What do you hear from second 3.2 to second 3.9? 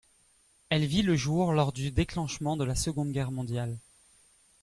mondiale.